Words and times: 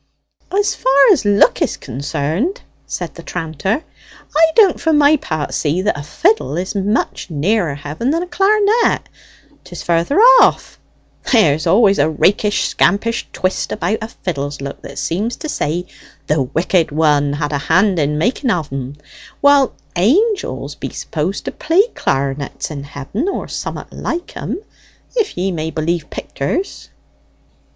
"As 0.51 0.73
far 0.73 0.95
as 1.11 1.25
look 1.25 1.61
is 1.61 1.77
concerned," 1.77 2.61
said 2.87 3.13
the 3.13 3.21
tranter, 3.21 3.83
"I 4.35 4.45
don't 4.55 4.79
for 4.79 4.91
my 4.91 5.15
part 5.17 5.53
see 5.53 5.79
that 5.83 5.95
a 5.95 6.01
fiddle 6.01 6.57
is 6.57 6.73
much 6.73 7.29
nearer 7.29 7.75
heaven 7.75 8.09
than 8.09 8.23
a 8.23 8.25
clar'net. 8.25 9.07
'Tis 9.63 9.83
further 9.83 10.17
off. 10.41 10.79
There's 11.31 11.67
always 11.67 11.99
a 11.99 12.09
rakish, 12.09 12.67
scampish 12.67 13.27
twist 13.31 13.71
about 13.71 13.99
a 14.01 14.07
fiddle's 14.07 14.59
looks 14.59 14.81
that 14.81 14.97
seems 14.97 15.35
to 15.35 15.47
say 15.47 15.85
the 16.25 16.41
Wicked 16.41 16.89
One 16.89 17.33
had 17.33 17.51
a 17.53 17.59
hand 17.59 17.99
in 17.99 18.17
making 18.17 18.49
o'en; 18.49 18.95
while 19.39 19.75
angels 19.95 20.73
be 20.73 20.89
supposed 20.89 21.45
to 21.45 21.51
play 21.51 21.87
clar'nets 21.89 22.71
in 22.71 22.85
heaven, 22.85 23.27
or 23.29 23.47
som'at 23.47 23.93
like 23.93 24.35
'em, 24.35 24.63
if 25.15 25.37
ye 25.37 25.51
may 25.51 25.69
believe 25.69 26.09
picters." 26.09 26.89